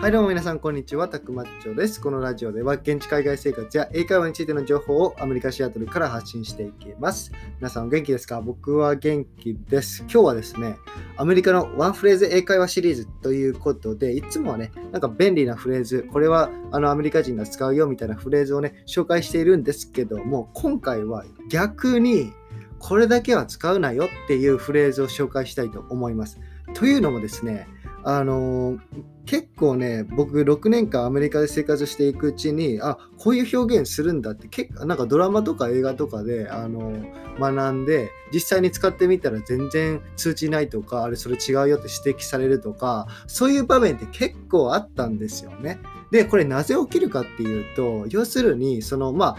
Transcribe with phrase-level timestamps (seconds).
[0.00, 2.00] はいどうも皆さんこんにちは、たくまっちょです。
[2.00, 7.32] このラジオでは現地海外生活や英会話についての情報をアメリカ・シアトルから発信していきます。
[7.58, 8.40] 皆さんお元気ですか？
[8.40, 10.00] 僕は元気です。
[10.04, 10.76] 今日はですね、
[11.18, 22.32] アメリカのワンフレーズ英会話シリーズということで、いつもはね、なんか便利なフレーズ、これはあのアメリカ人が使うよみたいなフレーズをね、紹介しているんですけども、今回は逆に
[22.78, 26.40] これだけは使うなよっていうフレーズを紹介したいと思います。
[26.72, 27.68] というのもですね、
[28.04, 28.78] あの、
[29.26, 36.92] 結構ね僕6年間アメリカで生活していくうちにあこういう表現するんだって結構なんかドラマとか映画とかで、あの、
[37.38, 45.78] 学んで実際に使ってみたら全然通知ないとかあれそれ違うよって指摘されるとかそういう場面って結構あったんですよね。
[46.10, 49.36] でこれなぜ起きるかっていうと要するにそのまあ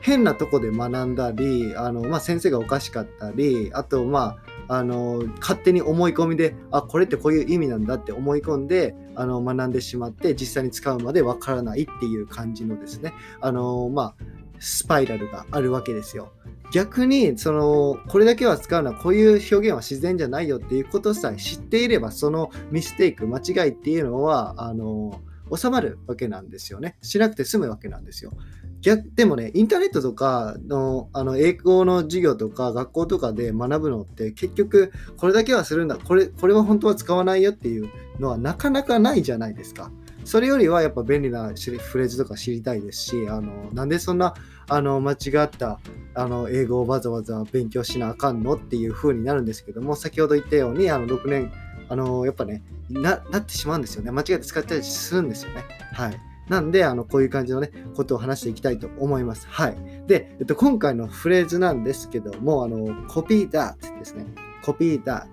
[0.00, 14.14] 変なとこで学んだりあの、まあ、先生がおかしかったりあとまああの勝手に思い込みであこれってこういう意味なんだって思い込んであの学んでしまって実際に使うまでわからないっていう感じのですねあのまあ
[14.60, 16.32] スパイラルがあるわけですよ。
[16.72, 25.20] 逆にそのこれだけは使うのはこういう表現は自然じゃないよっていうことさえ知っていればそのミステイク間違いっていうのはあの
[25.56, 26.98] 収まるわけなんですよね。
[27.00, 28.32] しなくて済むわけなんですよ。
[28.80, 37.88] 逆でもね、インターネットとかのあの英語の授業とか学校とかで学ぶのって結局これだけはするんだ、これこれは本当は使わないよっていう
[38.20, 39.90] のはなかなかないじゃないですか。
[40.24, 44.34] それよりはやっぱ便利なフレーズとか知りたいですし、あのなんでそんな
[44.68, 45.80] あの間違った
[46.14, 51.50] あの英語をわざわざ勉強しなあかんのっていう風になるんですけども、先ほど言ったようにあの6年、
[51.88, 54.10] あのやっぱねな、なってしまうんですよね。
[54.10, 55.64] 間違えて使ったりするんですよね。
[55.94, 56.20] はい。
[56.48, 59.46] なんで、あの、こういう感じのね、ことを話していきたいと思います。
[59.48, 59.76] はい。
[60.06, 64.26] で、えっと、今回のフレーズなんですけども、あの、copy that ですね。
[64.62, 65.26] copy that。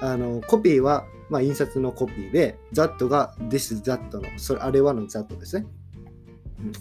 [0.00, 5.66] あの、コピーは、まあ、印刷のコピーで、that が this that の、それ、あれはの that ですね。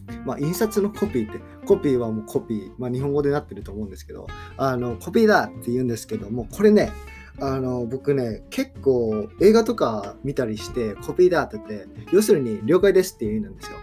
[0.10, 4.28] うん、まあ、印刷のコピーって、コピーはもうコピー、まあ、日本語でなってると思うんですけど、
[4.58, 6.92] あの、コピーだって言うんですけども、これね、
[7.40, 13.78] あの僕ね結構映画とか見たりしてコピーだって言って要するに了解ですっていう意味なんですよ。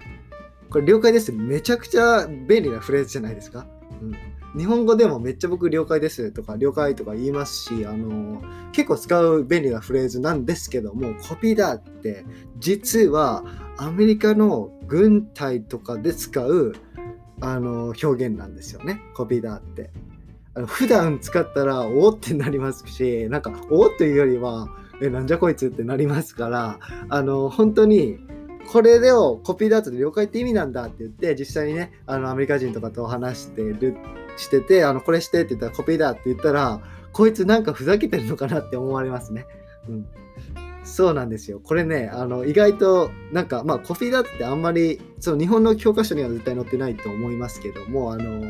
[0.71, 3.67] これ了解ですめちゃくちゃ便利なフレーズじゃないですか、
[4.01, 8.43] うん、日本語でもめっちゃ僕了解ですとか了解とか言いますしあの
[8.73, 12.25] 結構使う便利なフレーズなんですけどもコピーだって
[12.59, 13.45] 実は
[13.77, 16.73] アメリカの軍隊とかで使う
[17.43, 19.03] あの表現なんですよね。
[19.15, 19.91] コピーだって。
[20.67, 24.69] 普段使ったらおおってなりますしなんかおおというよりは
[25.01, 28.19] えなんじゃこいつってなりますからあの本当に
[28.71, 33.97] これでをコピーダートで了解って意味なんだって言って実際にねあのアメリカ人とかと話してる
[34.37, 36.81] しててあのこれしてって言ったらコピーだって言ったら
[37.13, 39.47] こいつなんかふざけてるのかなって思われますね。
[39.89, 40.07] うん、
[40.85, 41.61] そうなんですよ。
[41.63, 48.43] これね、あの意外となんか、まあ、コピーだってあんまりその日本の教科書には絶対載ってないと思いますけども、あの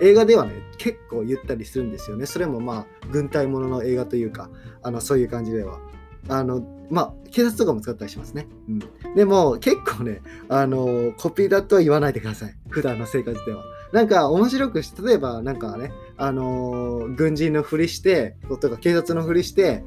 [0.00, 2.26] 映画ではね、結構言ったりするんですよね。
[2.26, 4.48] それもまあ、軍隊ものの映画というか、
[4.84, 5.80] あのそういう感じでは。
[6.28, 8.46] あのまあ、警察とかも使ったりしますね。
[8.68, 12.54] うん、でも、結構ね、あのコピーだとは言わないでください。
[12.70, 13.64] 普段の生活では。
[13.92, 19.82] なんか面白くし、例えばなんかね、あの軍人のふりして、とか警察のふりして、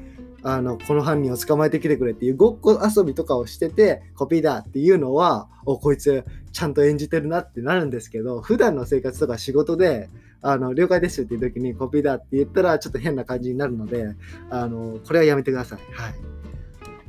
[0.48, 10.08] あの、この犯人を捕まえてきてくれっていうごっこ遊びとかをしてて、コピーだっていうのは、お、こいつちゃんと演じてるなってなるんですけど、普段の生活とか仕事で、
[10.44, 14.16] あの、了解ですっていう時にコピーだって言ったら、ちょっと変な感じになるので、
[14.52, 15.80] あの、これはやめてください。
[15.92, 16.12] はい。
[16.12, 16.16] っ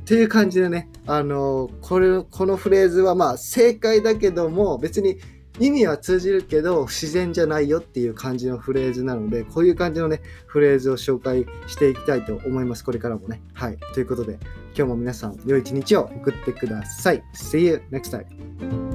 [0.03, 5.19] ていう感じでね、あの、これ、このフレーズはまあ正解だけども、別に
[5.59, 12.83] 意味は通じるけど不自然じゃないよっていう感じのフレーズなのでこういう感じのねフレーズを紹介していきたいと思います。
[12.83, 13.41] これからもね。
[13.53, 13.77] はい。
[13.93, 14.39] ということで
[14.75, 17.23] 今日も皆さん良い一日を送ってください。
[17.33, 18.86] See you next time